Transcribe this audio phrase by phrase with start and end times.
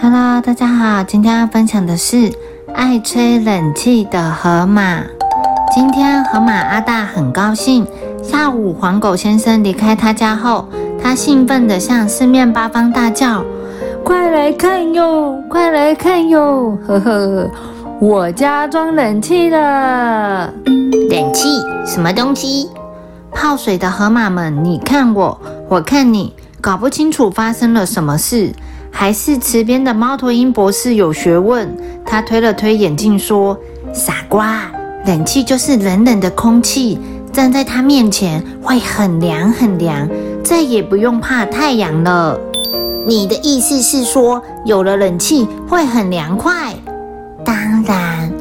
[0.00, 2.32] Hello，大家好，今天要分享的是
[2.72, 5.02] 爱吹冷气的河马。
[5.74, 7.84] 今天河马阿大很高兴，
[8.22, 10.68] 下午黄狗先生离开他家后，
[11.02, 13.44] 他兴奋地向四面八方大叫
[14.04, 16.78] ：“快来看哟，快来看哟！
[16.86, 17.50] 呵呵，
[18.00, 20.52] 我家装冷气了。
[21.10, 21.48] 冷气
[21.84, 22.70] 什么东西？
[23.32, 28.52] 泡水的河马们，你看我，我看你，搞不清楚发生了什么事。”
[29.00, 31.72] 还是池边的猫头鹰博士有学问，
[32.04, 33.56] 他推了推眼镜说
[33.94, 34.68] ：“傻瓜，
[35.06, 36.98] 冷气就是冷冷的空气，
[37.32, 40.08] 站在它面前会很凉很凉，
[40.42, 42.36] 再也不用怕太阳了。”
[43.06, 46.74] 你的意思是说，有了冷气会很凉快？
[47.44, 48.32] 当然，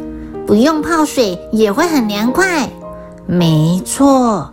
[0.48, 2.68] 不用泡水也会很凉快。
[3.28, 4.50] 没错。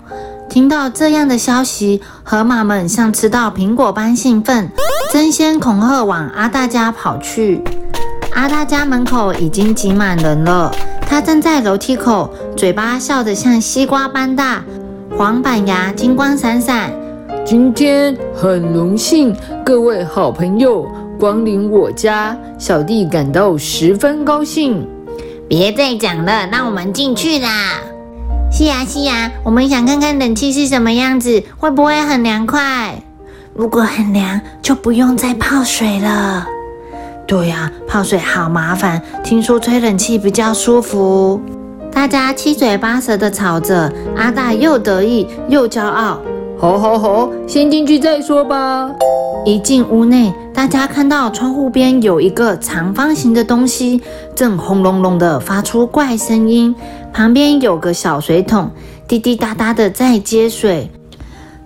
[0.55, 4.71] 听到这样的消息，河马们像吃到苹果般兴奋，
[5.13, 7.61] 争先恐后往阿大家跑去。
[8.35, 10.73] 阿大家门口已经挤满人了，
[11.09, 14.63] 他站在楼梯口，嘴巴笑得像西瓜般大，
[15.19, 16.89] 黄板牙金光闪闪。
[17.45, 24.87] 今天很荣幸各位好朋友光临我家，小弟感到十分高兴。
[25.49, 27.81] 别再讲了，让我们进去啦。
[28.57, 32.95] 是呀是呀，我们想看看冷气是什么样子，会不会很凉快？
[33.53, 36.47] 如果很凉，就不用再泡水了。
[37.27, 41.41] 对呀，泡水好麻烦，听说吹冷气比较舒服。
[41.91, 46.21] 大家七嘴八舌的吵着，阿大又得意又骄傲。
[46.57, 48.89] 吼吼吼，先进去再说吧。
[49.45, 54.01] 一进屋内，大家看到窗户边有一个长方形的东西，
[54.37, 56.73] 正轰隆隆的发出怪声音。
[57.13, 58.71] 旁边有个小水桶，
[59.09, 60.89] 滴滴答答的在接水。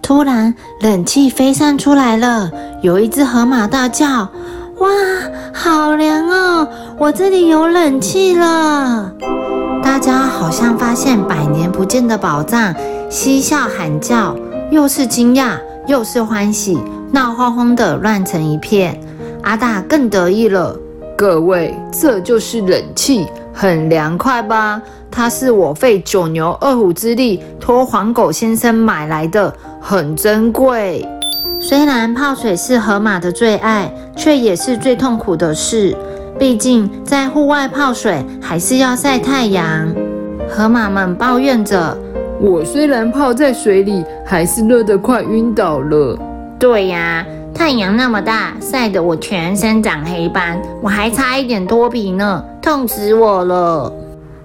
[0.01, 4.27] 突然，冷气飞散出来了，有一只河马大叫
[4.81, 4.89] ：“哇，
[5.53, 6.67] 好凉哦！
[6.99, 9.13] 我这里有冷气了！”
[9.85, 12.75] 大家好像发现百年不见的宝藏，
[13.11, 14.35] 嬉笑喊叫，
[14.71, 16.79] 又是惊讶又是欢喜，
[17.13, 18.99] 闹哄哄的乱成一片。
[19.43, 20.77] 阿大更得意了
[21.17, 24.81] ：“各位，这就是冷气，很凉快吧？”
[25.11, 31.07] 它是我费九牛二虎之力托黄狗先生买来的，很珍贵。
[31.59, 35.97] 虽然泡水是河马的最爱，却也是最痛苦的事。
[36.39, 39.89] 毕竟在户外泡水还是要晒太阳。
[40.49, 41.97] 河马们抱怨着
[42.41, 46.17] ：“我虽然泡在水里，还是热得快晕倒了。”
[46.59, 47.25] 对呀，
[47.55, 53.93] 太阳那么大，晒得我全身长黑斑，我还差一点脱皮呢，痛死我了。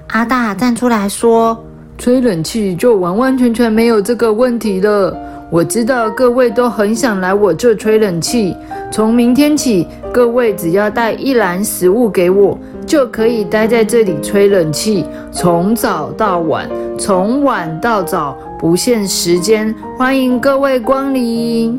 [0.09, 1.57] 阿大站出来说
[1.97, 5.18] ：“吹冷气就完完全全没有这个问题了。
[5.50, 8.56] 我知道各位都很想来我这吹冷气。
[8.91, 19.75] 从明天起，各位只要带一篮食物给我，就可以待在这里吹冷气，从早到晚，从晚到早，不限时间。
[19.97, 21.78] 欢迎各位光临。”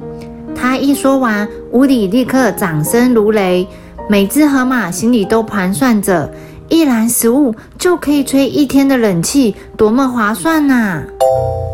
[0.55, 3.67] 他一说完，屋里立刻掌声如雷。
[4.07, 6.31] 每只河马心里都盘算着。
[6.69, 11.03] 一篮食物就可以吹一天的冷气，多么划算呐！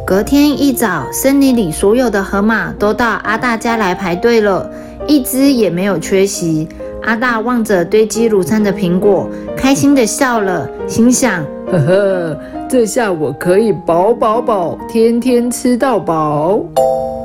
[0.07, 4.71] 隔天一早，森林里所有的河马都到阿大家来排队了，
[5.09, 6.69] 一只也没有缺席。
[7.03, 12.37] 阿大望着堆积如山的苹果，开心地笑了，心想：呵呵，
[12.71, 16.61] 这下我可以饱饱饱，天天吃到饱。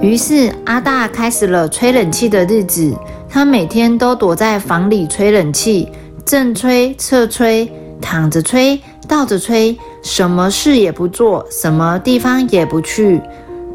[0.02, 2.92] 于是阿大开始了吹冷气的日子，
[3.30, 5.88] 他每天都躲在房里吹冷气。
[6.26, 13.22] 正吹、侧吹、躺着吹、倒着吹，什么事也不做，什么地方也不去，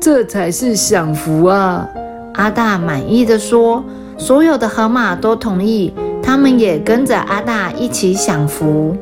[0.01, 1.89] 这才是享福啊！
[2.35, 3.85] 阿大满意的说。
[4.19, 8.97] 所有的河马都同意，他们也跟着阿大一起享福。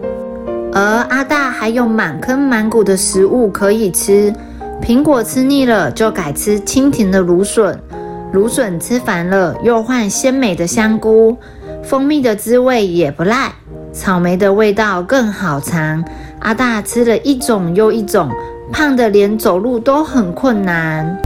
[0.80, 4.32] 而阿大还有满坑满谷的食物可以吃，
[4.80, 7.76] 苹果吃腻了就改吃清甜的芦笋，
[8.32, 11.36] 芦笋吃烦了又换鲜美的香菇。
[11.82, 13.50] 蜂蜜的滋味也不赖，
[13.92, 16.04] 草莓的味道更好尝。
[16.38, 18.30] 阿大吃了一种又一种，
[18.70, 21.20] 胖的连走路都很困难。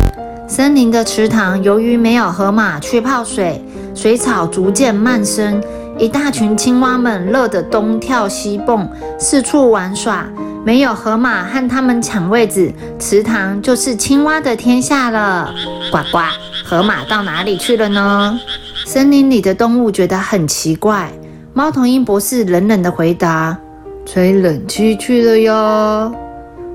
[0.48, 3.62] 森林的池塘由于没有河马去泡水，
[3.94, 5.62] 水草逐渐漫生，
[6.02, 8.88] 一大群青蛙们乐得东跳西蹦，
[9.20, 10.26] 四处玩耍。
[10.64, 15.54] 没有河马和他们抢位置，池塘就是青蛙的天下了。
[15.92, 16.18] 呱呱，
[16.64, 18.36] 河马到哪里去了呢？
[18.84, 21.08] 森林里的动物觉得很奇怪。
[21.54, 23.56] 猫头鹰博士冷冷的回答
[24.04, 26.12] ：“吹冷气去了哟。”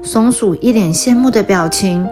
[0.02, 2.08] 松鼠一脸羡慕的表情：“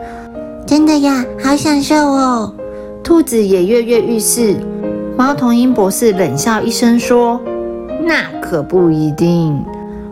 [0.67, 2.53] 真的呀，好享受哦。”
[3.01, 4.57] 兔子也跃跃欲试
[5.17, 7.39] ：“猫头鹰博士冷笑一声说
[8.03, 9.63] ：“那可不一定。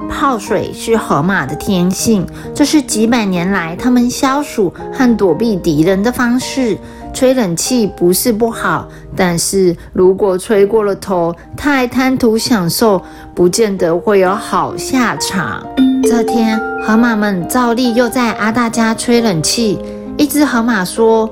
[0.10, 6.78] 泡水是河马的天性，这是几百年来他们消暑和躲避敌人的方式。
[7.14, 13.02] 吹冷气不是不好，但是如果吹过了头，太贪图享受，
[13.36, 15.62] 不见得会有好下场。”
[16.02, 19.78] 这天，河马们照例又在阿大家吹冷气。
[20.16, 21.30] 一只河马说：“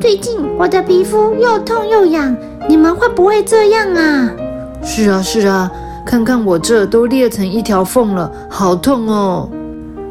[0.00, 2.36] 最近我的皮肤又痛又痒，
[2.68, 4.32] 你们会不会这样啊
[4.82, 5.70] ？”“是啊，是啊，
[6.04, 9.48] 看看我这都裂成一条缝了，好痛哦！”“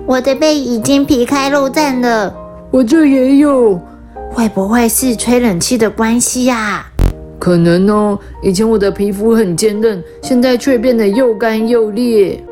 [0.06, 2.34] 我的背已经皮开肉绽了。
[2.72, 3.80] ”“我这也有。
[4.32, 6.86] ”“会不会是吹冷气的关系呀
[7.40, 12.44] ？”“可能哦，以前我的皮肤很坚韧，现在却变得又干又裂。”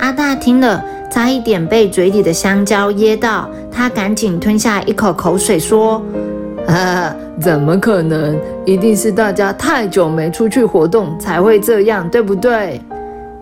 [0.00, 0.84] 阿大听了。
[1.12, 6.00] 差一点被嘴里的香蕉噎到，他赶紧吞下一口口水，说
[6.68, 8.38] ：“啊，怎么可能？
[8.64, 12.80] 一定是大家太久没出去活动才会这样，对不对？”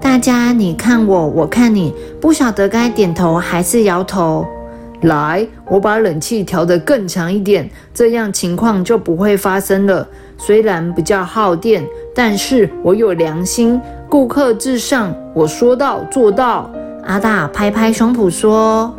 [0.01, 4.47] 大家你看我，我看你，不晓得该点头还是摇头。
[5.03, 10.07] 来，我把冷气调得更强一点，这样情况就不会发生了。
[10.37, 11.85] 虽然比较耗电，
[12.15, 16.71] 但是我有良心，顾客至上，我说到做到。
[17.05, 18.95] 阿大拍拍胸脯说：“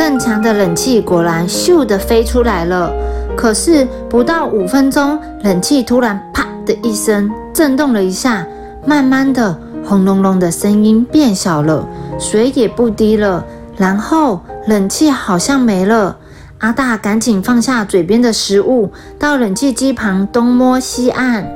[0.00, 2.90] 更强的冷气果然咻的飞出来了。
[3.36, 8.46] 可是不到五分钟，冷气突然啪的一声震动了一下，
[8.86, 11.86] 慢慢的轰隆隆的声音变小了，
[12.18, 13.44] 水也不滴了，
[13.76, 16.16] 然后冷气好像没了。
[16.60, 21.46] 阿大赶紧放下嘴边的食物，到冷气机旁东摸西按，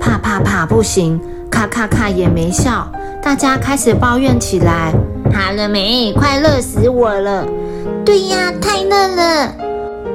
[0.00, 2.90] 啪啪啪不行，咔咔咔也没效。
[3.22, 4.92] 大家开始抱怨起来。”
[5.32, 6.12] 好了没？
[6.12, 7.46] 快热死我了！
[8.04, 9.54] 对呀，太热了。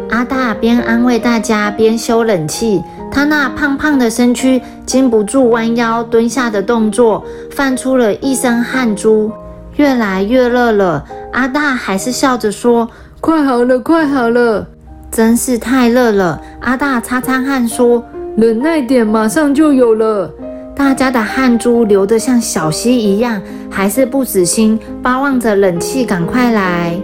[0.10, 2.82] 阿大边安慰大家边修冷气，
[3.12, 9.32] 他那胖胖的身躯经不住弯腰蹲下的动作，泛出了一身汗珠。
[9.76, 12.90] 越来越热了，阿大还是笑着说
[13.22, 14.68] ：“快好了，快好了。”
[15.12, 18.04] 真是太热了，阿大擦擦汗说
[18.36, 20.30] ：“忍耐点，马上就有了。”
[20.76, 27.00] 大家的汗珠流得像小溪一样，还是不死心，巴望着冷气赶快来。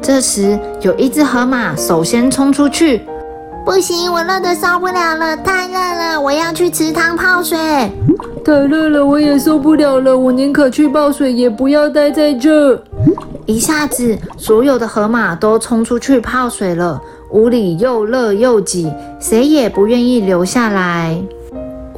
[0.00, 3.02] 这时，有一只河马首先冲出去
[3.64, 7.58] ：“不行，我热得受不了了，太热了，我要去池塘泡水。
[8.44, 12.82] ”“太热了，我也受不了了，我宁可去泡水，也不要待在这。”
[13.44, 17.00] 一下子，所有的河马都冲出去泡水了。
[17.32, 18.90] 屋里又热又挤，
[19.20, 21.20] 谁也不愿意留下来。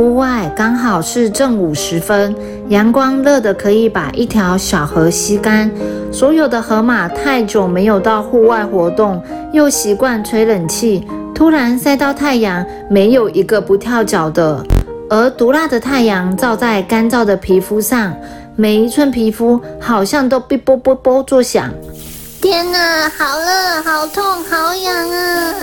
[0.00, 2.34] 屋外刚好是正午时分，
[2.70, 5.70] 阳光热得可以把一条小河吸干。
[6.10, 14.64] 所有的河马太久没有到户外活动，又习惯吹冷气，突然晒到太阳，没有一个不跳脚的。
[15.10, 18.16] 而毒辣的太阳照在干燥的皮肤上，
[18.56, 21.70] 每一寸皮肤好像都哔啵啵啵作响。
[22.40, 25.54] 天哪，好热，好痛，好痒啊！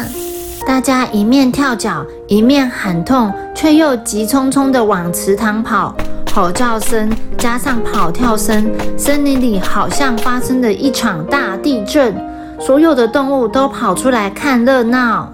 [0.67, 5.95] 大家一面跳脚，一面喊痛，却又急匆匆地往池塘跑。
[6.33, 12.13] 吼叫声加上跑跳声，森林里好像发生了一场大地震。
[12.59, 15.31] 所有的动物都跑出来看热闹。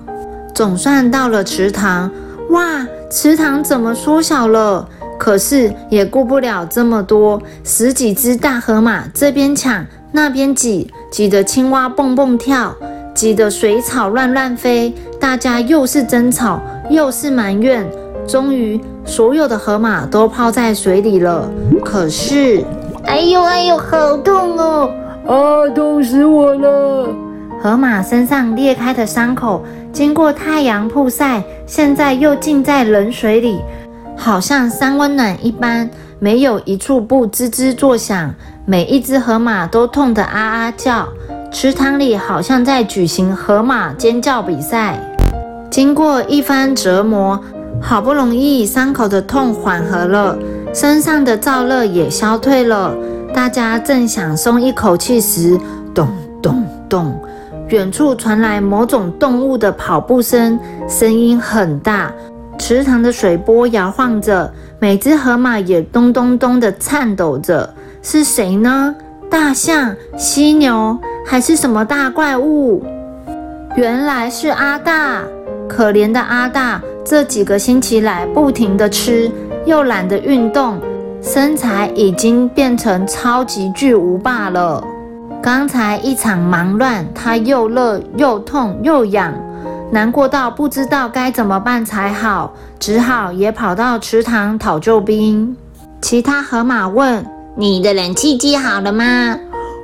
[0.53, 2.09] 总算到了池塘，
[2.51, 4.87] 哇，池塘怎么缩小了？
[5.17, 12.75] 可是也顾不了这么多，十几只大河马这边抢那边挤，挤得青蛙蹦蹦跳。
[13.15, 16.59] 挤得水草乱乱飞，大家又是争吵
[16.89, 17.85] 又是埋怨。
[18.25, 21.49] 终于，所有的河马都泡在水里了。
[21.83, 22.63] 可是，
[23.05, 24.89] 哎呦哎呦，好痛哦！
[25.27, 27.09] 啊，痛死我了！
[27.61, 33.59] 河马身上裂开的伤口，经过太阳曝晒，现在又浸在冷水里，
[34.17, 38.33] 好像三温暖一般，没有一处不吱吱作响。
[38.65, 41.07] 每一只河马都痛得啊啊叫。
[41.51, 44.97] 池塘里好像在举行河马尖叫比赛。
[45.73, 47.43] 经过一番折磨，
[47.81, 50.37] 好不容易伤口的痛缓和了，
[50.71, 52.95] 身上的燥热也消退了。
[53.33, 55.59] 大家正想松一口气时，
[55.91, 56.07] 咚
[56.43, 57.19] 咚咚，
[57.69, 62.11] 远处传来某种动物的跑步声，声音很大。
[62.59, 67.67] 池塘的水波摇晃着，每只河马也咚咚咚地颤抖着。
[68.03, 68.93] 是谁呢？
[69.27, 70.95] 大象、犀牛。
[71.25, 72.83] 还是什么大怪物？
[73.75, 75.23] 原来是阿大，
[75.75, 79.29] 可怜的阿大，这几个星期来不停的吃，
[79.65, 80.79] 又懒得运动，
[81.19, 84.83] 身材已经变成超级巨无霸了。
[85.41, 89.33] 刚才一场忙乱，他又热又痛又痒，
[89.91, 95.57] 难过到不知道该怎么办才好，只好也跑到池塘讨救兵。
[96.03, 97.25] 其他河马问
[97.57, 99.35] ：“你的冷气机好了吗？”“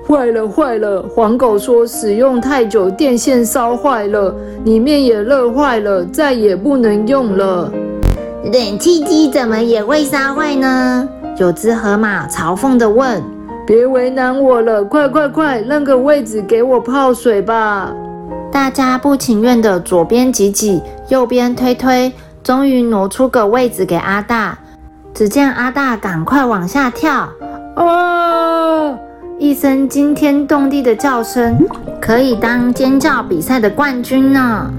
[0.10, 4.34] 坏了，坏了！”黄狗说：“使用太久，电线烧坏了，
[4.66, 7.72] 里面也热坏了，再也不能用了。
[8.52, 13.22] ”“冷气机怎么也会烧坏呢？”有只河马嘲讽地问。
[13.68, 17.94] “别为难我了，快快快，让个位置给我泡水吧！”
[18.52, 22.12] 大家不情愿的左边挤挤，右边推推，
[22.44, 24.58] 终于挪出个位置给阿大。
[25.14, 27.30] 只见阿大赶快往下跳，
[27.76, 28.98] 啊！
[29.40, 31.58] 一声惊天动地的叫声，
[32.02, 34.70] 可以当尖叫比赛的冠军呢。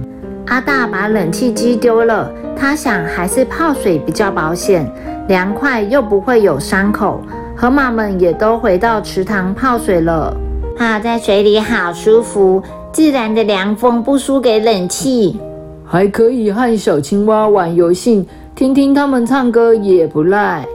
[0.48, 4.86] 阿大把冷气机丢了，他想还是泡水比较保险，
[5.28, 7.22] 凉快又不会有伤口。
[7.56, 10.36] 河马们也都回到池塘泡水了，
[10.76, 12.62] 泡在水里好舒服。
[12.92, 15.40] 自然的凉风不输给冷气，
[15.86, 20.66] 还可以和小青蛙玩游戏，听听他们唱歌也不赖。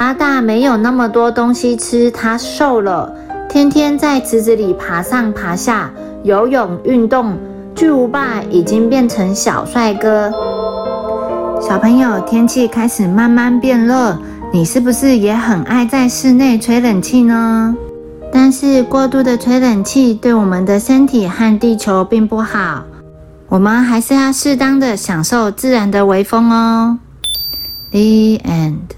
[0.00, 3.14] 阿大没有那么多东西吃，他瘦了，
[3.50, 5.90] 天天在池子里爬上爬下，
[6.22, 7.36] 游泳运动。
[7.74, 10.32] 巨无霸已经变成小帅哥。
[11.60, 14.16] 小朋友，天气开始慢慢变热，
[14.50, 17.76] 你是不是也很爱在室内吹冷气呢？
[18.32, 22.84] 但是过度的吹冷气对我们的身体和地球并不好，
[23.50, 26.98] 我们还是要适当的享受自然的微风哦。
[27.90, 28.00] The
[28.48, 28.80] end.